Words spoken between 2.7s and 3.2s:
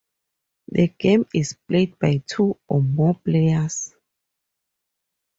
more